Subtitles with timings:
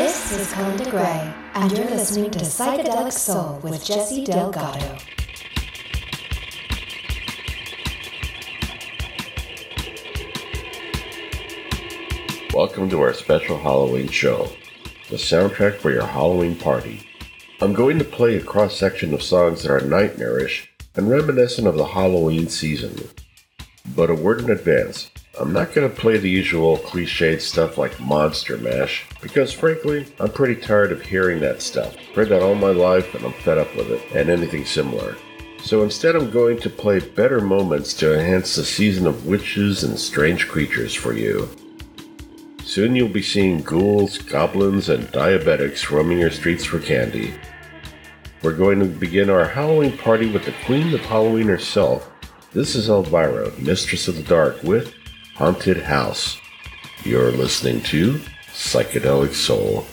[0.00, 4.96] This is Conda Gray, and you're listening to Psychedelic Soul with Jesse Delgado.
[12.54, 14.48] Welcome to our special Halloween show,
[15.10, 17.06] the soundtrack for your Halloween party.
[17.60, 21.76] I'm going to play a cross section of songs that are nightmarish and reminiscent of
[21.76, 23.10] the Halloween season.
[23.94, 27.98] But a word in advance, I'm not going to play the usual cliched stuff like
[27.98, 31.96] Monster Mash, because frankly, I'm pretty tired of hearing that stuff.
[32.14, 35.16] Heard that all my life and I'm fed up with it, and anything similar.
[35.62, 39.98] So instead, I'm going to play better moments to enhance the season of witches and
[39.98, 41.48] strange creatures for you.
[42.62, 47.32] Soon you'll be seeing ghouls, goblins, and diabetics roaming your streets for candy.
[48.42, 52.10] We're going to begin our Halloween party with the Queen of Halloween herself.
[52.52, 54.99] This is Elvira, Mistress of the Dark, with
[55.40, 56.38] Haunted House.
[57.02, 58.20] You're listening to
[58.52, 59.86] Psychedelic Soul.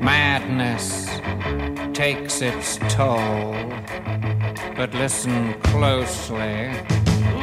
[0.00, 1.08] Madness
[1.92, 3.52] takes its toll.
[4.76, 6.70] But listen closely.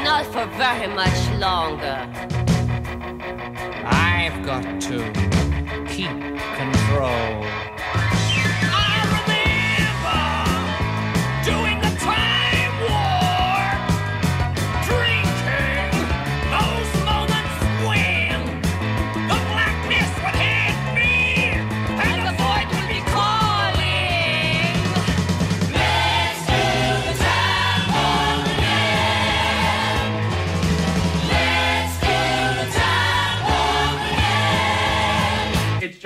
[0.06, 2.08] Not for very much longer.
[3.84, 5.12] I've got to
[5.90, 6.18] keep
[6.56, 7.67] control.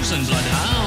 [0.00, 0.81] 血红。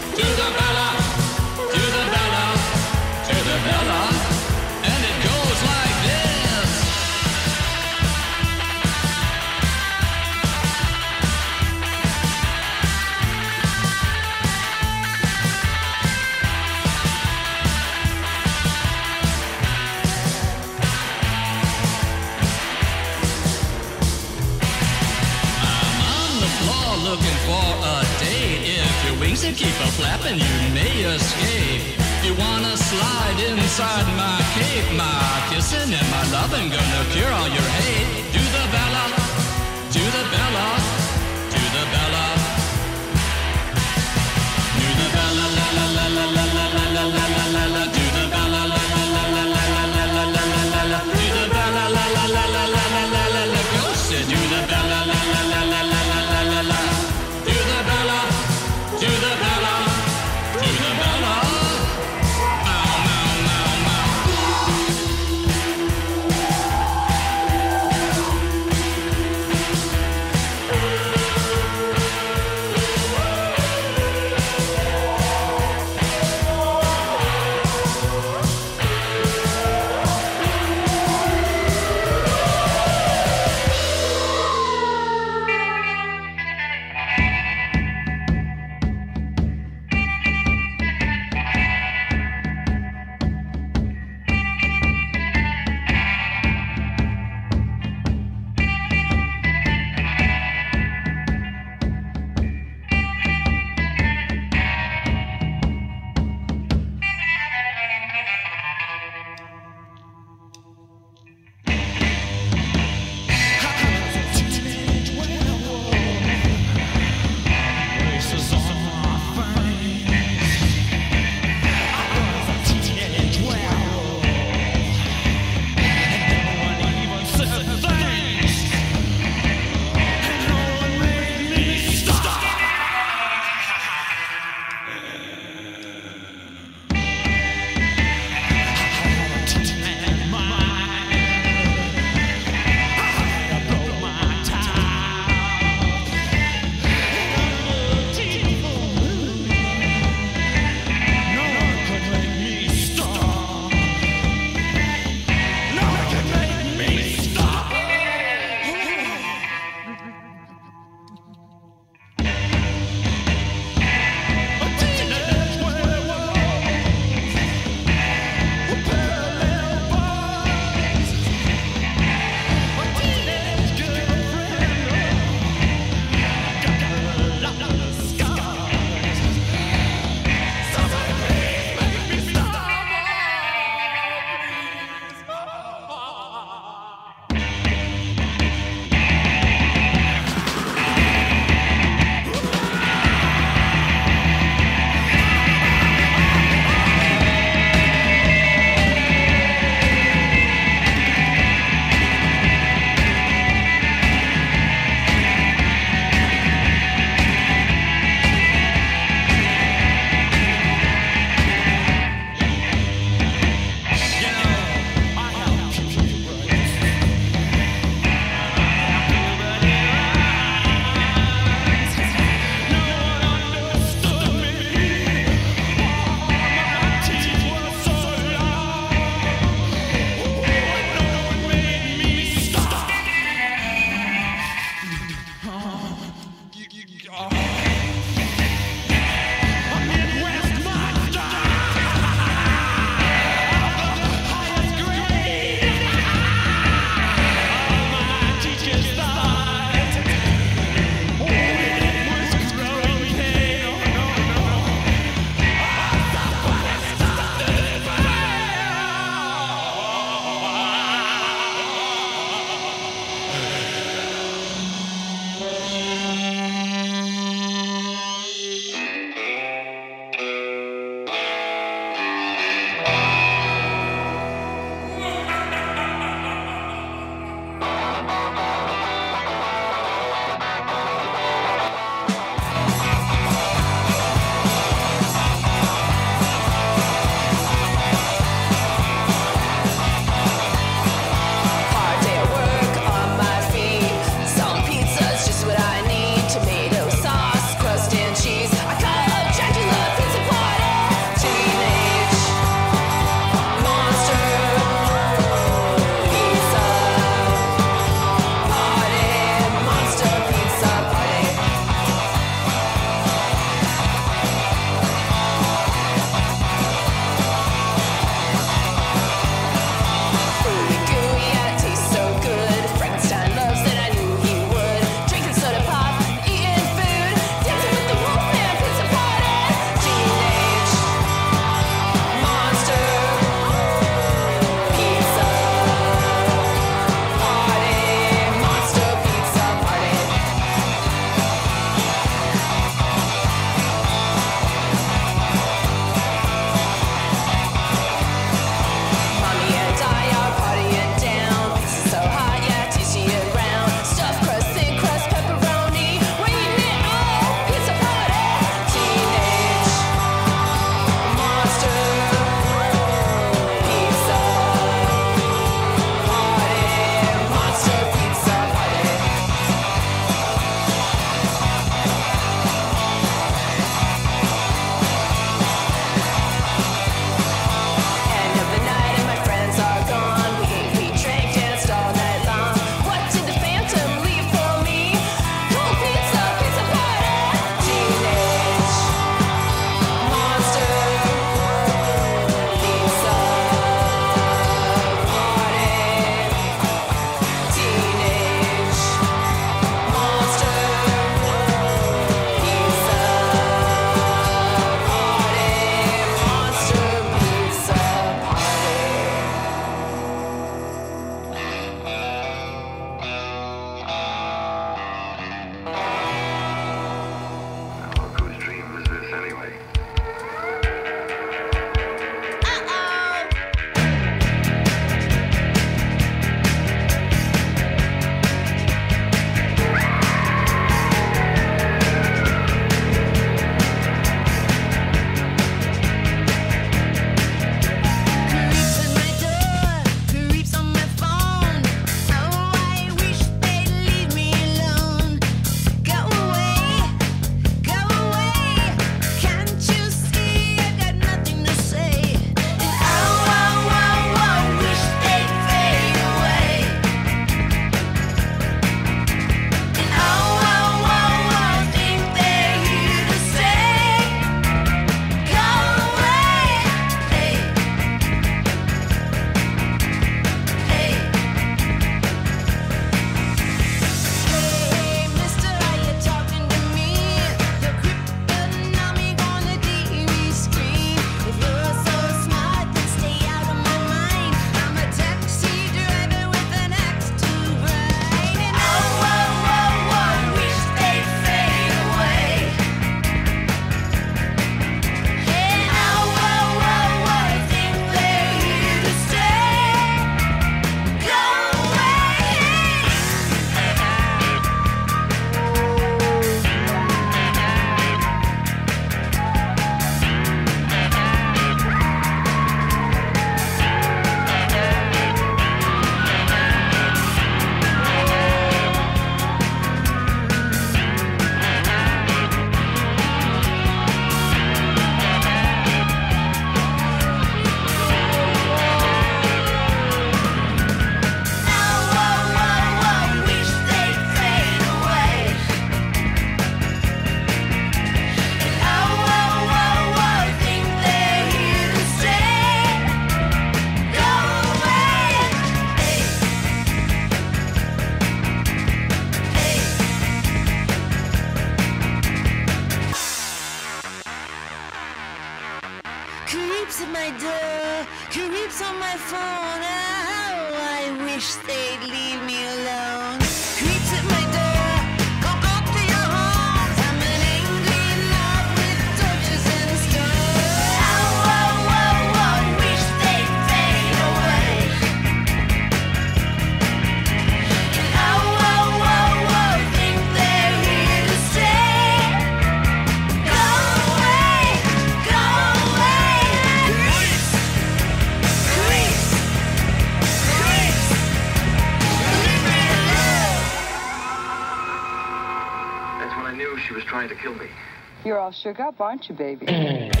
[598.31, 599.45] sugar, up, aren't you, baby?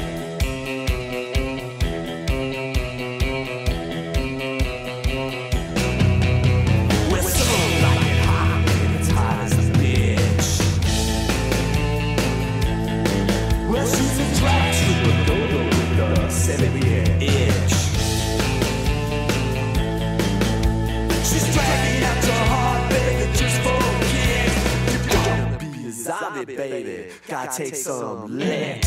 [26.55, 27.11] baby.
[27.27, 28.83] Gotta take some lick.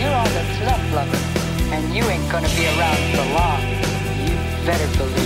[0.00, 1.22] You are the slut lover,
[1.74, 3.62] and you ain't gonna be around for long.
[4.26, 4.34] You
[4.66, 5.21] better believe.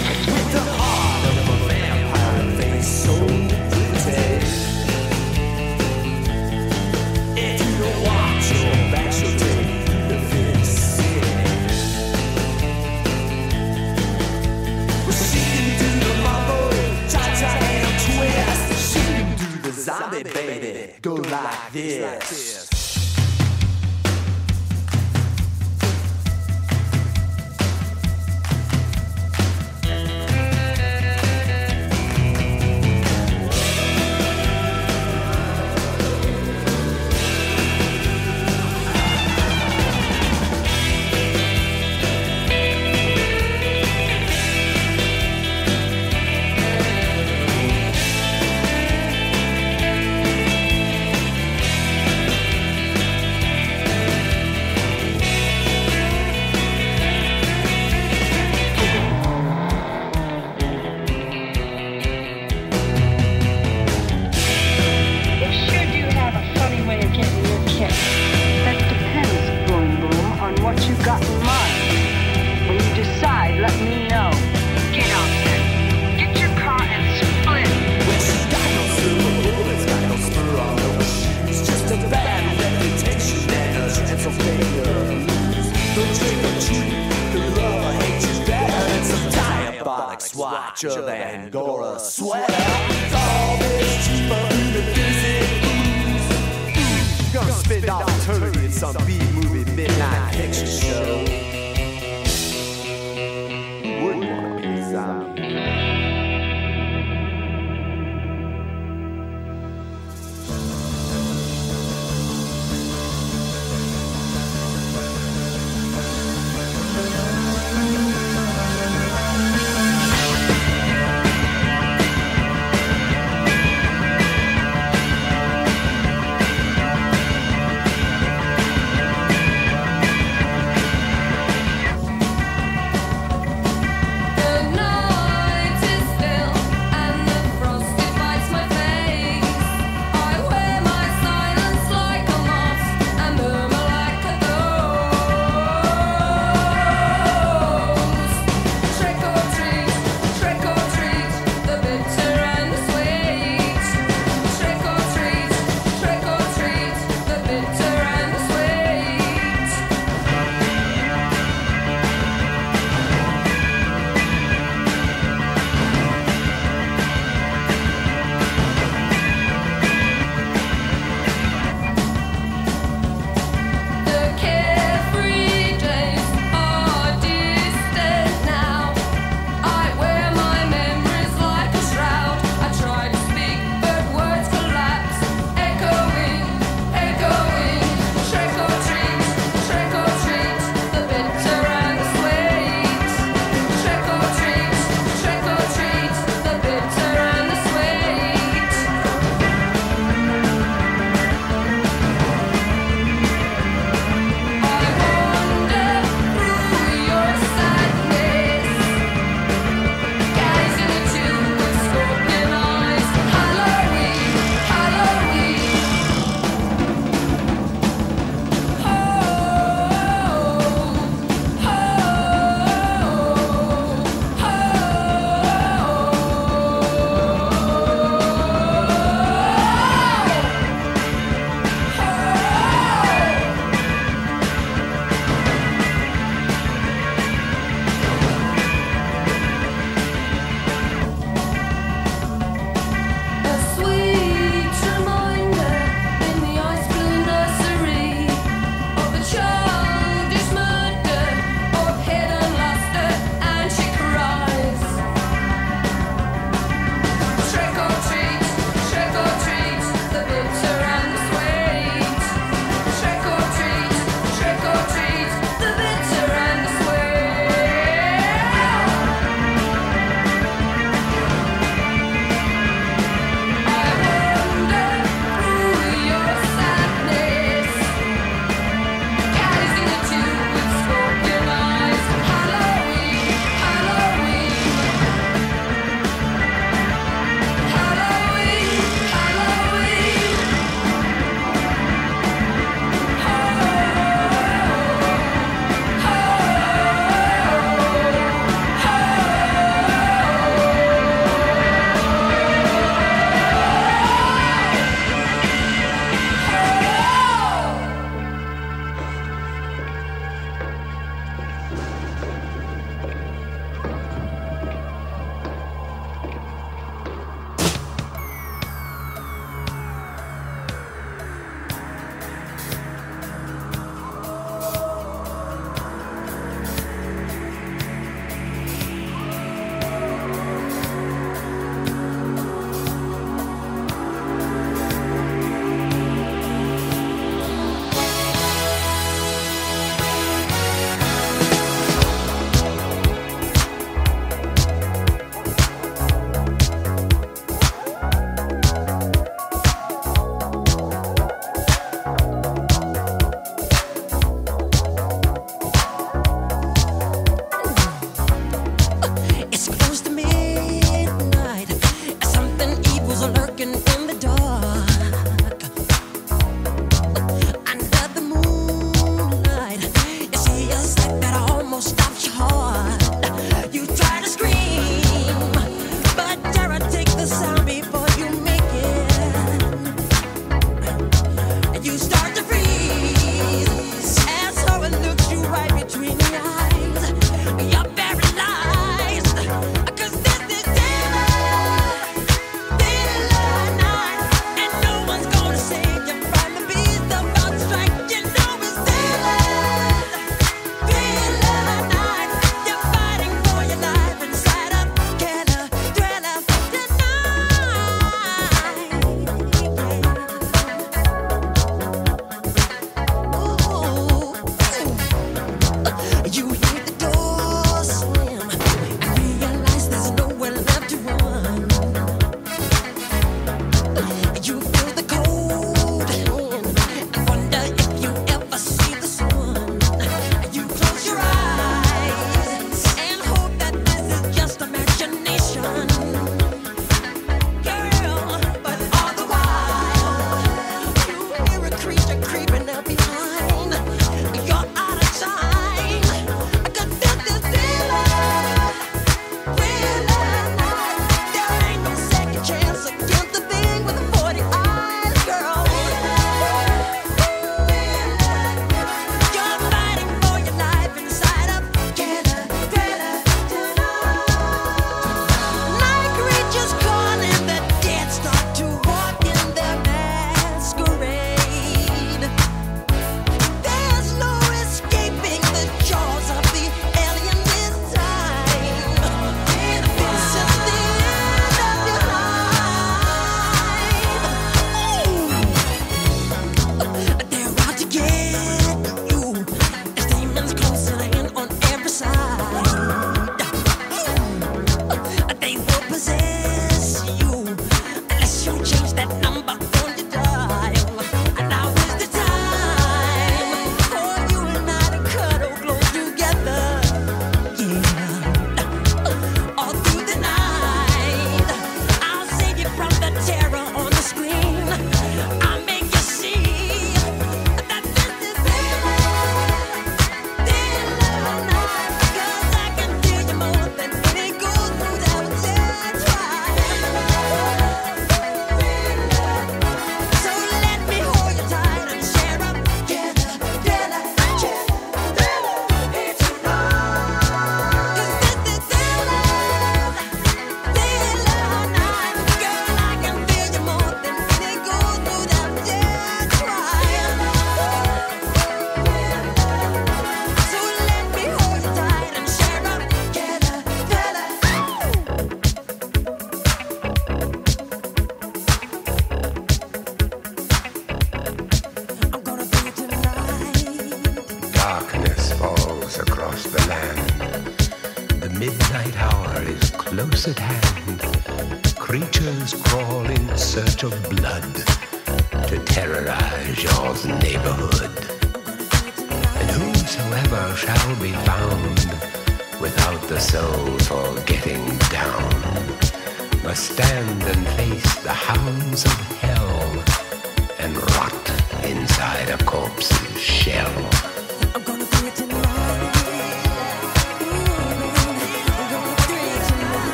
[19.87, 22.66] zombie, baby, go like this.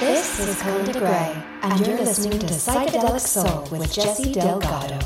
[0.00, 5.00] This is Conda Gray, and you're listening to Psychedelic Soul with Jesse Delgado.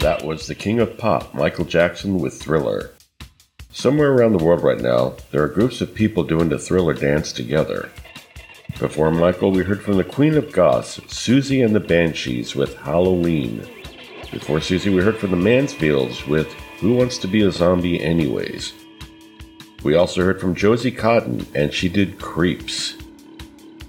[0.00, 2.90] That was the king of pop, Michael Jackson, with Thriller.
[3.72, 7.32] Somewhere around the world right now, there are groups of people doing the Thriller dance
[7.32, 7.90] together.
[8.78, 13.66] Before Michael, we heard from the Queen of Goth, Siouxsie and the Banshees with Halloween.
[14.30, 18.72] Before Siouxsie, we heard from the Mansfields with Who Wants to Be a Zombie Anyways.
[19.82, 22.94] We also heard from Josie Cotton, and she did Creeps.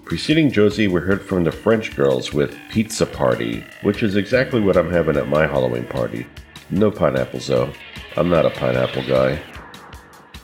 [0.06, 4.76] Preceding Josie, we heard from the French girls with Pizza Party, which is exactly what
[4.76, 6.26] I'm having at my Halloween party.
[6.72, 7.72] No pineapples, though.
[8.18, 9.40] I'm not a pineapple guy.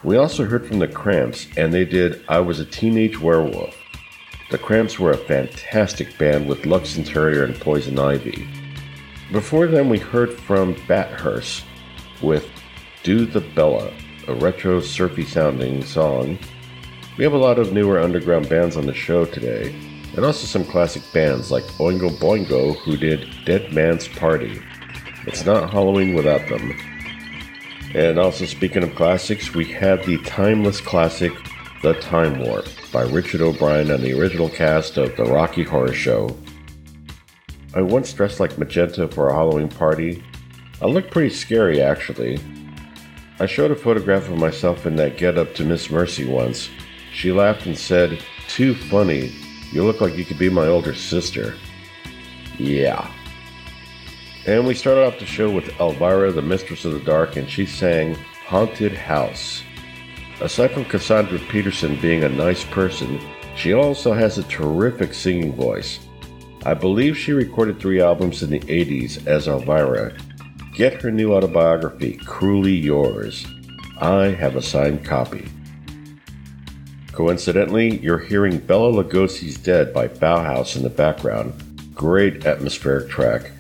[0.04, 3.76] We also heard from the Cramps, and they did I Was a Teenage Werewolf.
[4.52, 8.48] The Cramps were a fantastic band with Lux Interior and Poison Ivy.
[9.32, 11.66] Before them, we heard from Bathurst
[12.22, 12.48] with
[13.02, 13.92] Do the Bella,
[14.28, 16.38] a retro surfy sounding song.
[17.18, 19.74] We have a lot of newer underground bands on the show today,
[20.16, 24.62] and also some classic bands like Oingo Boingo who did Dead Man's Party.
[25.26, 26.72] It's not Halloween without them.
[27.96, 31.34] And also, speaking of classics, we have the timeless classic
[31.82, 36.34] The Time Warp by Richard O'Brien and the original cast of The Rocky Horror Show.
[37.74, 40.24] I once dressed like Magenta for a Halloween party.
[40.82, 42.40] I looked pretty scary, actually.
[43.42, 46.70] I showed a photograph of myself in that getup to Miss Mercy once.
[47.12, 49.36] She laughed and said, Too funny.
[49.74, 51.54] You look like you could be my older sister.
[52.58, 53.12] Yeah.
[54.46, 57.66] And we started off the show with Elvira, the Mistress of the Dark, and she
[57.66, 58.16] sang
[58.48, 59.64] Haunted House.
[60.42, 63.20] Aside from Cassandra Peterson being a nice person,
[63.56, 66.00] she also has a terrific singing voice.
[66.66, 70.14] I believe she recorded three albums in the 80s as Elvira.
[70.74, 73.48] Get her new autobiography, Cruelly Yours.
[74.02, 75.48] I have a signed copy.
[77.14, 81.54] Coincidentally, you're hearing Bela Lugosi's Dead by Bauhaus in the background.
[81.96, 83.52] Great atmospheric track.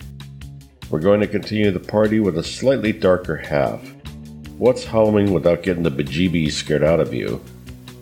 [0.90, 3.95] We're going to continue the party with a slightly darker half.
[4.58, 7.44] What's Halloween without getting the bejeebies scared out of you?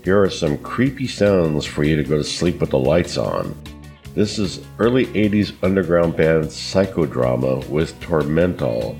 [0.04, 3.60] Here are some creepy sounds for you to go to sleep with the lights on.
[4.14, 8.96] This is early 80s underground band Psychodrama with Tormental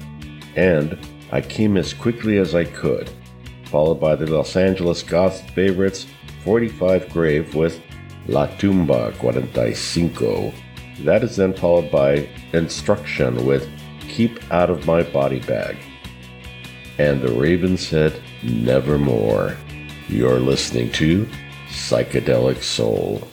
[0.56, 0.98] and
[1.32, 3.12] I Came As Quickly As I Could,
[3.66, 6.08] followed by the Los Angeles goth favorites
[6.44, 7.80] 45 Grave with
[8.26, 10.56] La Tumba 45.
[11.06, 13.70] That is then followed by Instruction with
[14.10, 15.78] Keep Out of My Body Bag.
[16.98, 19.58] And the Raven said, Nevermore.
[20.08, 21.28] You're listening to
[21.70, 23.28] Psychedelic Soul.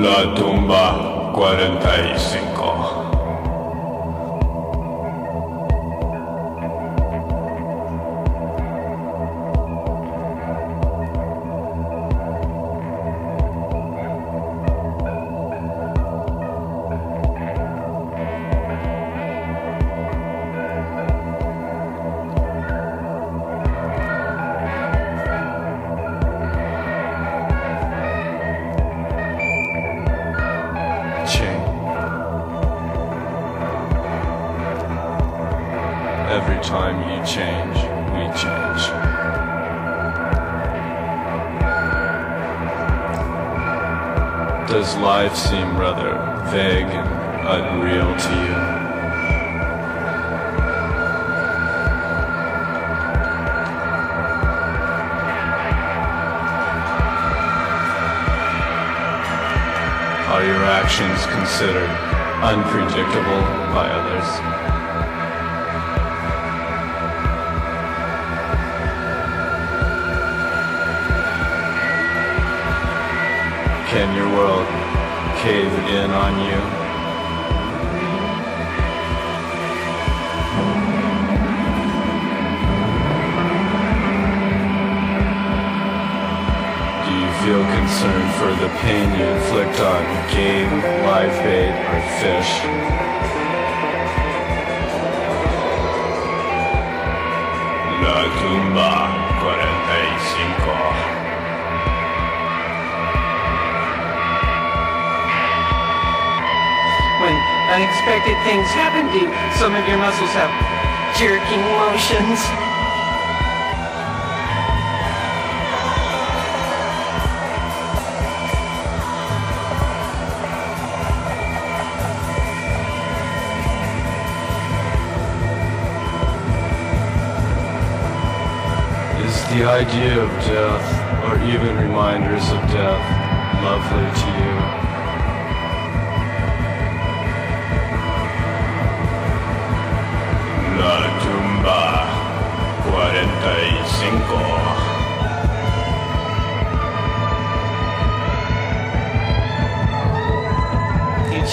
[0.00, 2.49] La tumba 45.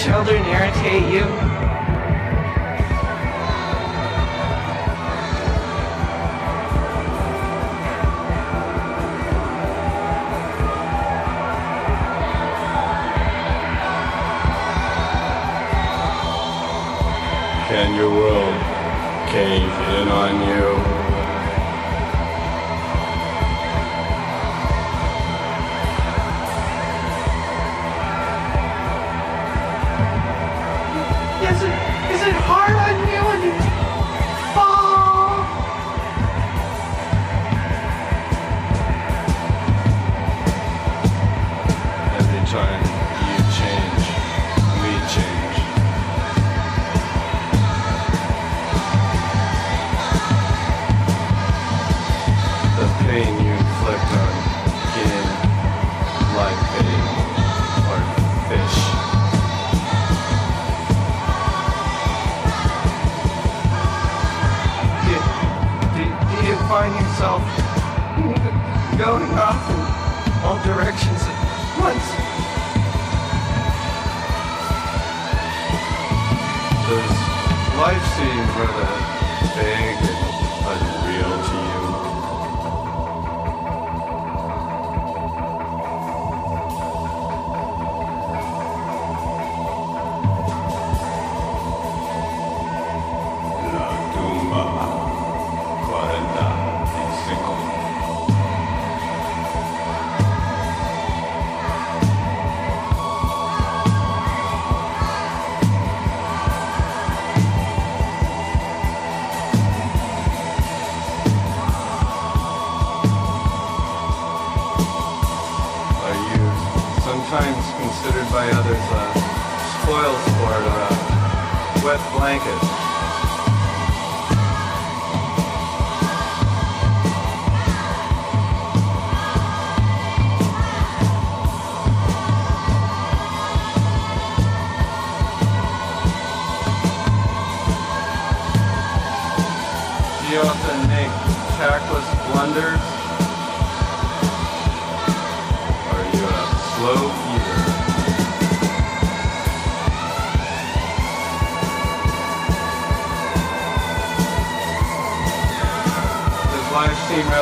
[0.08, 1.57] Children irritate you?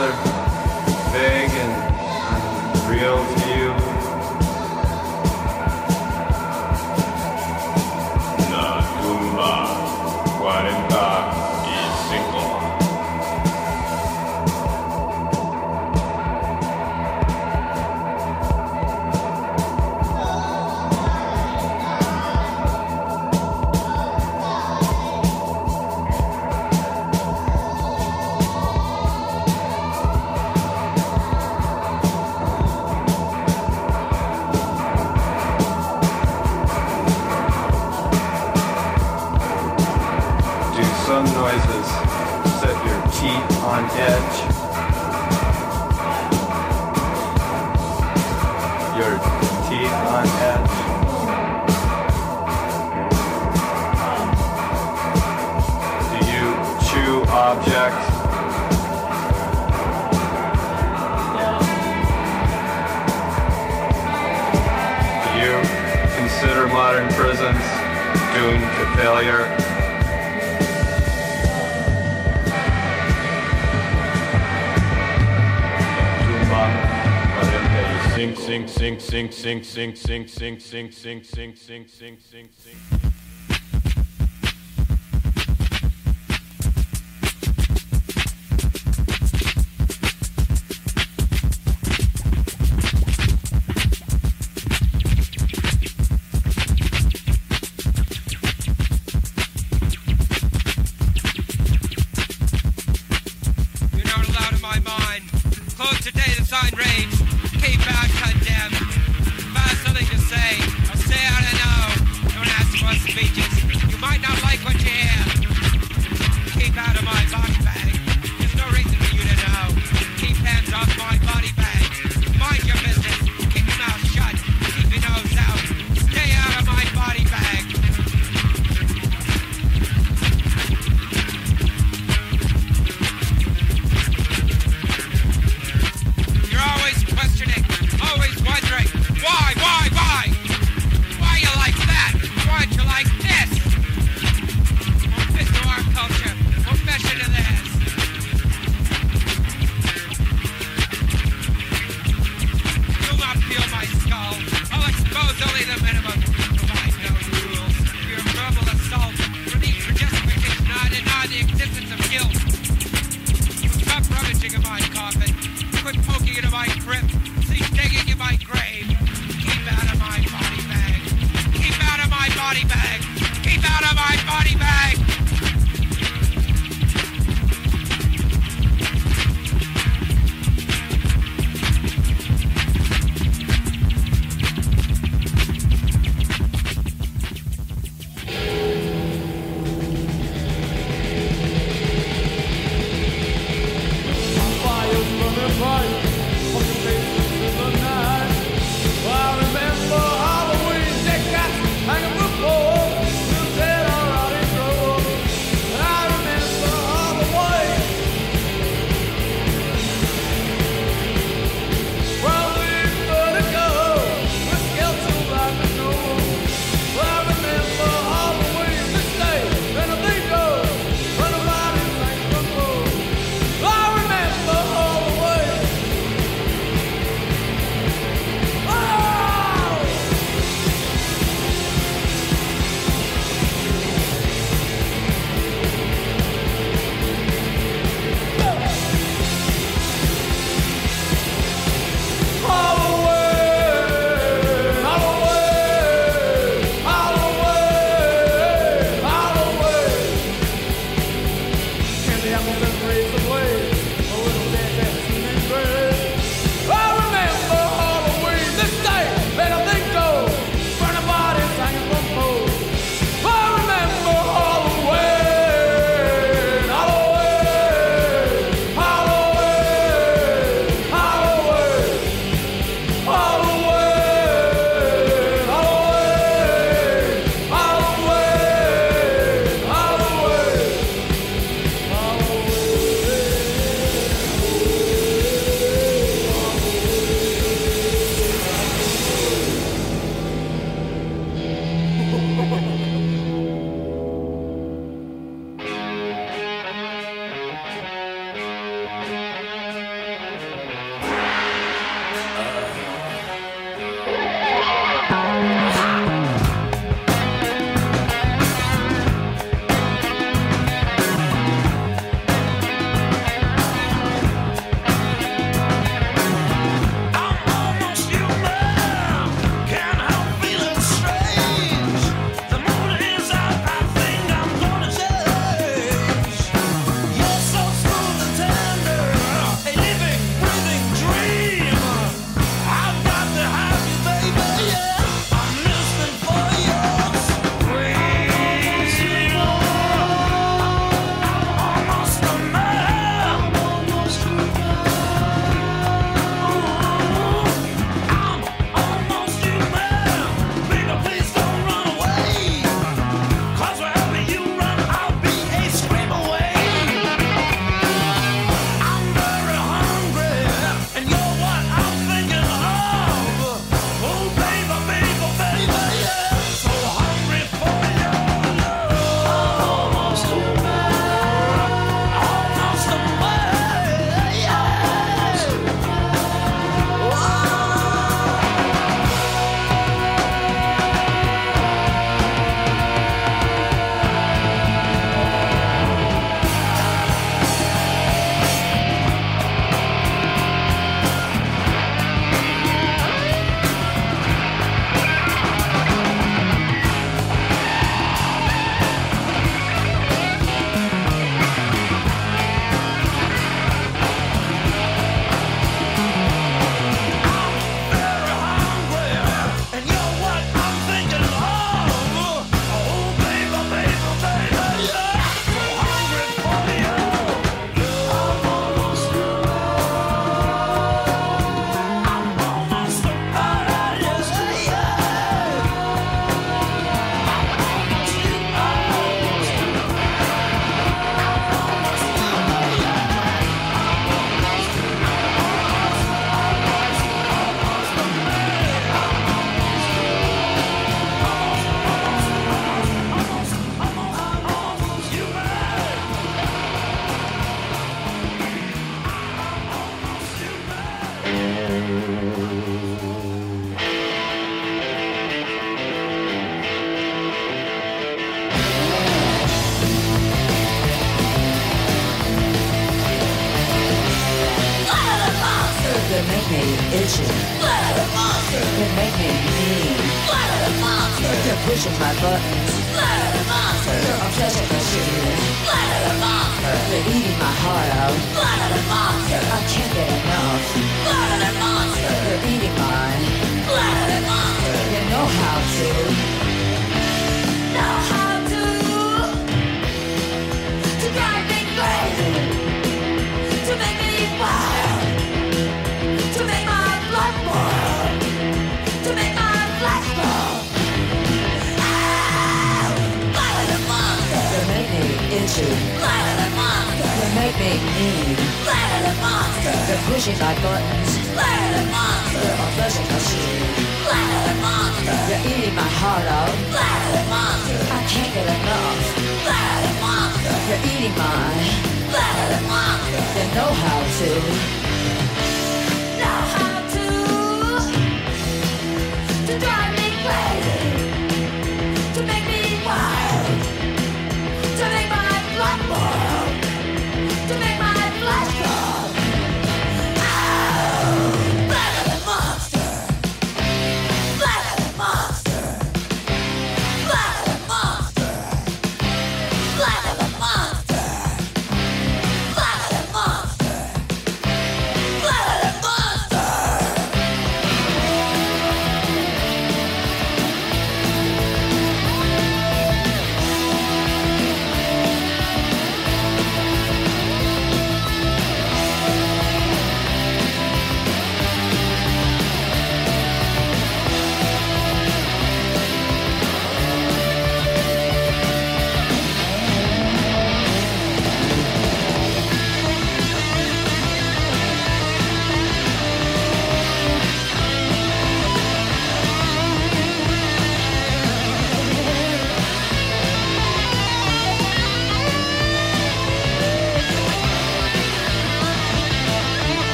[0.00, 0.29] Life
[69.00, 69.46] failure.
[78.36, 82.99] sing, sing, sing, sing, sing, sing, sing, sing, sing, sing, sing, sing.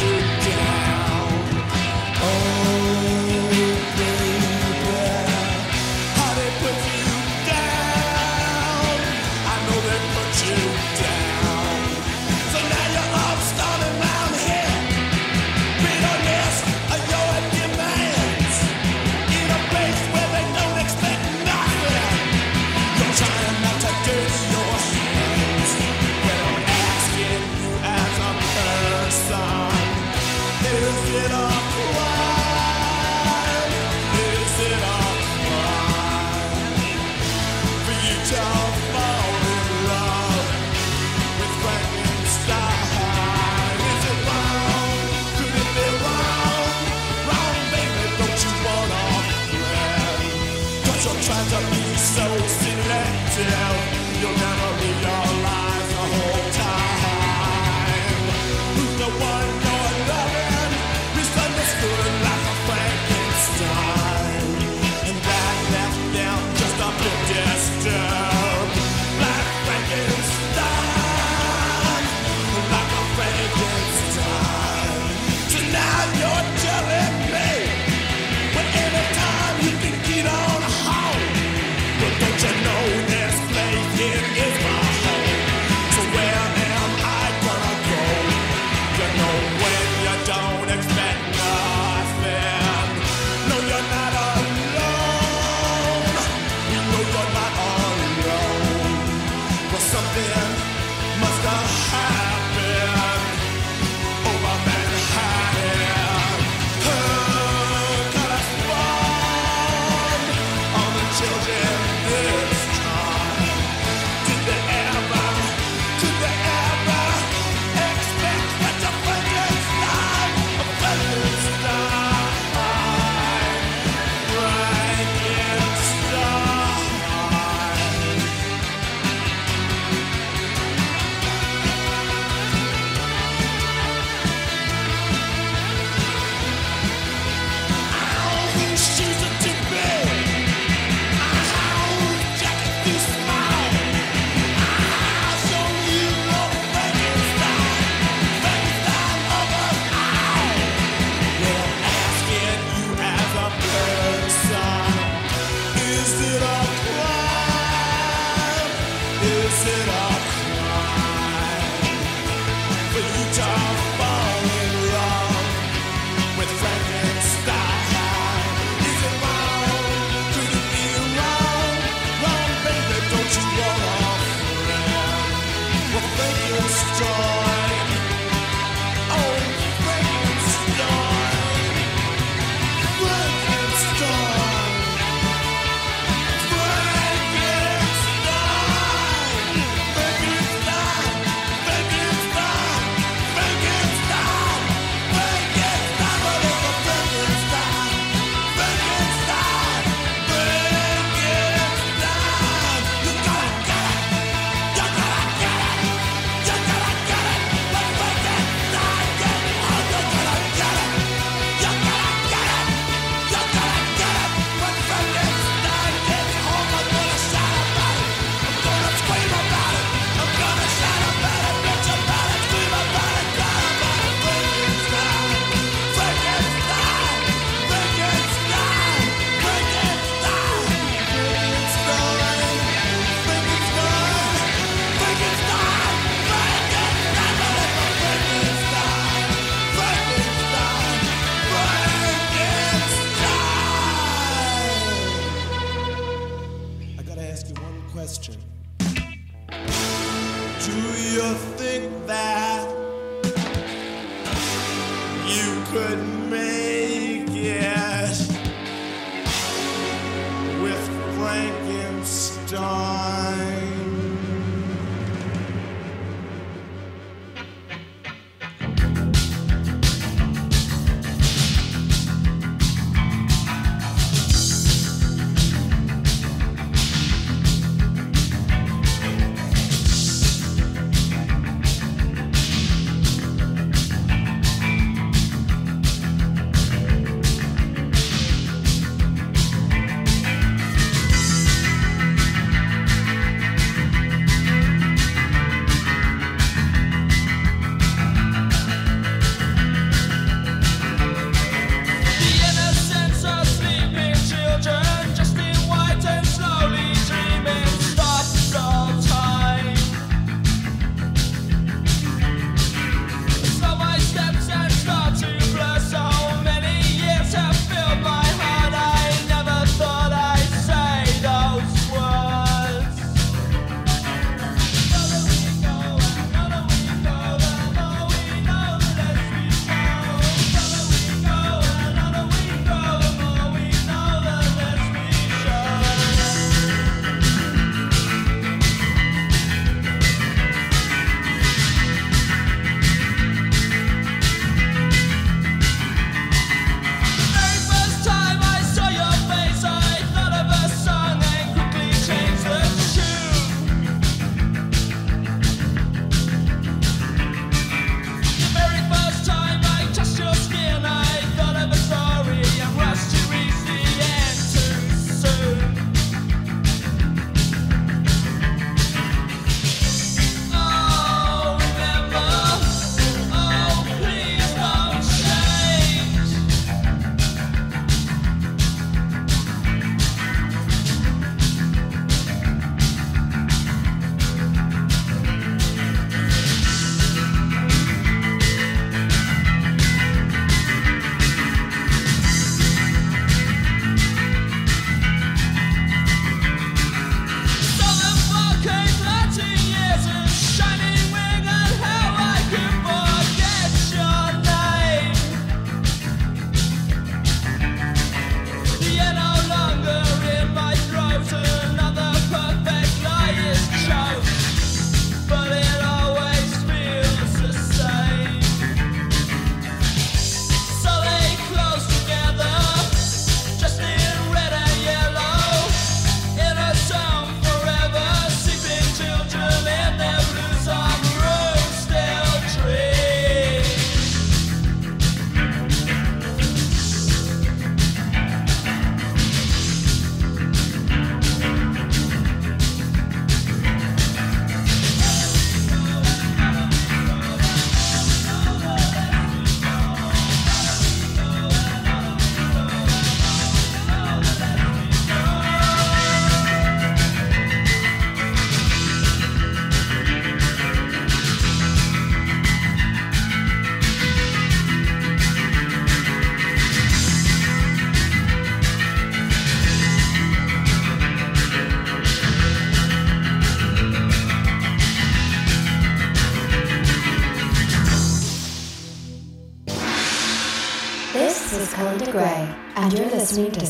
[0.00, 0.23] They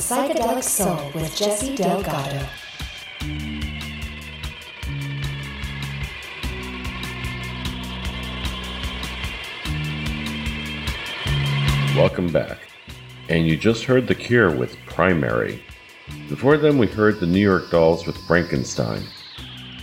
[0.05, 2.47] Psychedelic Soul with Jesse Delgado.
[11.97, 12.59] Welcome back.
[13.31, 15.65] And you just heard The Cure with Primary.
[16.29, 19.05] Before them, we heard the New York Dolls with Frankenstein.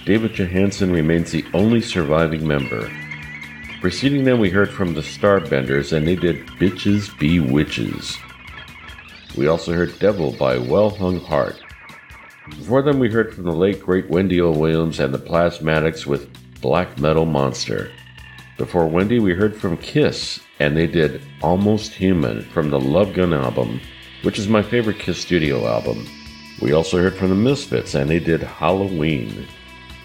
[0.05, 2.91] David Johansen remains the only surviving member.
[3.81, 8.19] Preceding them, we heard from the Starbenders, and they did Bitches Be Witches.
[9.37, 11.63] We also heard Devil by Well Hung Heart.
[12.49, 14.51] Before them, we heard from the late great Wendy O.
[14.51, 16.29] Williams and the Plasmatics with
[16.59, 17.91] Black Metal Monster.
[18.57, 23.33] Before Wendy, we heard from Kiss, and they did Almost Human from the Love Gun
[23.33, 23.79] album,
[24.23, 26.05] which is my favorite Kiss studio album.
[26.61, 29.47] We also heard from the Misfits, and they did Halloween.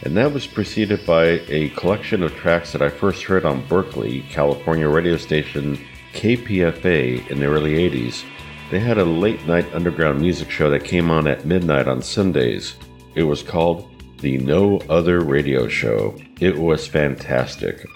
[0.03, 4.23] And that was preceded by a collection of tracks that I first heard on Berkeley,
[4.31, 8.25] California radio station KPFA in the early 80s.
[8.69, 12.75] They had a late night underground music show that came on at midnight on Sundays.
[13.15, 13.89] It was called
[14.19, 16.17] The No Other Radio Show.
[16.41, 17.87] It was fantastic.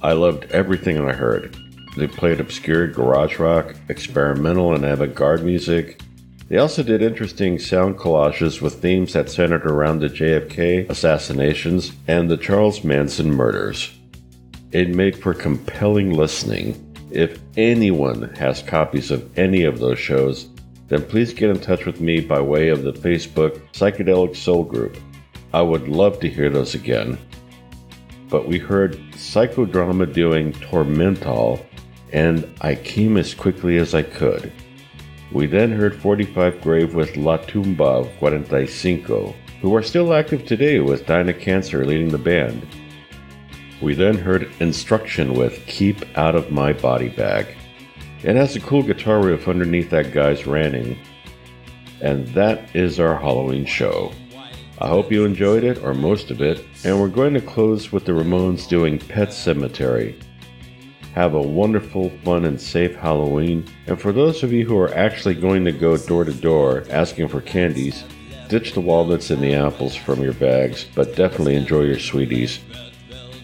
[0.00, 1.54] I loved everything I heard.
[1.98, 6.00] They played obscure garage rock, experimental and avant garde music.
[6.48, 12.30] They also did interesting sound collages with themes that centered around the JFK assassinations and
[12.30, 13.92] the Charles Manson murders.
[14.72, 16.85] It made for compelling listening.
[17.16, 20.50] If anyone has copies of any of those shows,
[20.88, 24.98] then please get in touch with me by way of the Facebook Psychedelic Soul Group.
[25.54, 27.16] I would love to hear those again.
[28.28, 31.64] But we heard psychodrama doing Tormental,
[32.12, 34.52] and I came as quickly as I could.
[35.32, 40.80] We then heard 45 Grave with La Tumba of 45, who are still active today
[40.80, 42.66] with Dinah Cancer leading the band.
[43.82, 47.46] We then heard Instruction with Keep Out of My Body Bag.
[48.22, 50.98] It has a cool guitar riff underneath that guy's ranting.
[52.00, 54.12] And that is our Halloween show.
[54.78, 58.06] I hope you enjoyed it, or most of it, and we're going to close with
[58.06, 60.22] the Ramones doing Pet Sematary.
[61.14, 63.66] Have a wonderful, fun, and safe Halloween.
[63.86, 67.28] And for those of you who are actually going to go door to door asking
[67.28, 68.04] for candies,
[68.48, 72.60] ditch the walnuts and the apples from your bags, but definitely enjoy your sweeties.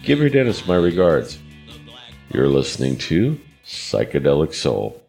[0.02, 1.38] Give your dentist my regards.
[2.32, 5.01] You're listening to Psychedelic Soul.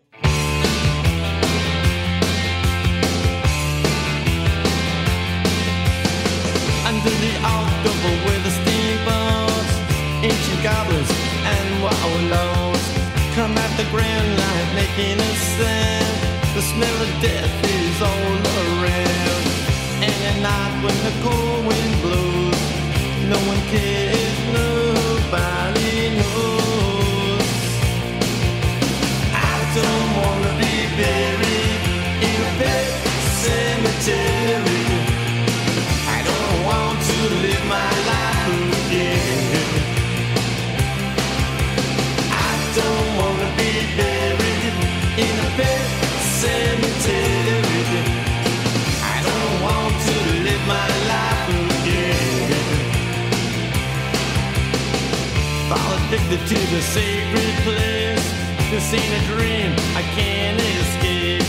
[56.34, 58.26] Addicted to the sacred place.
[58.72, 61.46] This ain't a dream, I can't escape.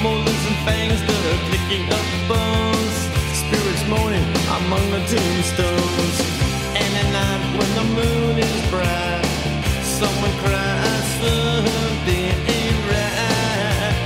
[0.00, 2.96] Molars and fangs that are picking up bones.
[3.34, 4.22] Spirits moaning
[4.62, 6.18] among the tombstones.
[6.70, 9.26] And at night when the moon is bright,
[9.82, 13.96] someone cries something ain't right.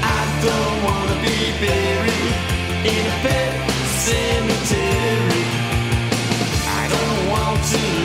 [0.00, 2.36] I don't wanna be buried
[2.96, 3.52] in a Pet
[4.00, 5.21] Sematary.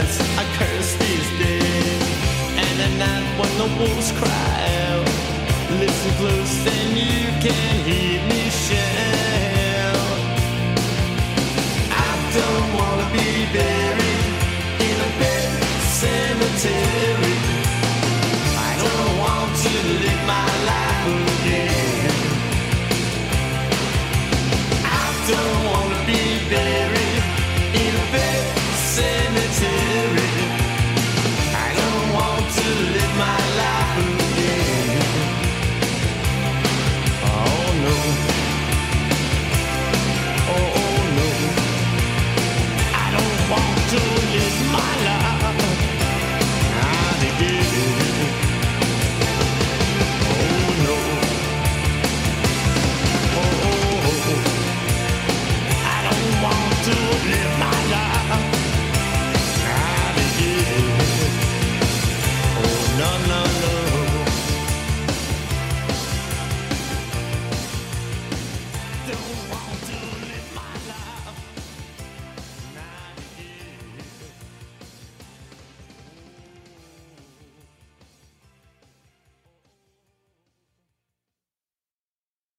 [0.00, 2.02] Dance, I curse these days.
[2.56, 4.56] And at night when the wolves cry
[4.88, 5.06] out,
[5.78, 10.18] listen close and you can hear me shout.
[11.92, 14.26] I don't wanna be buried
[14.88, 15.48] in a Pet
[15.98, 17.19] Sematary.